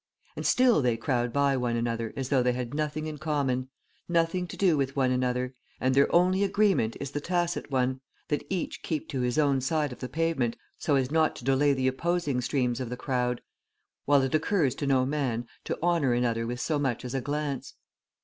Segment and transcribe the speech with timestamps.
[0.35, 3.69] And still they crowd by one another as though they had nothing in common,
[4.09, 8.43] nothing to do with one another, and their only agreement is the tacit one, that
[8.49, 11.87] each keep to his own side of the pavement, so as not to delay the
[11.87, 13.41] opposing streams of the crowd,
[14.05, 17.75] while it occurs to no man to honour another with so much as a glance.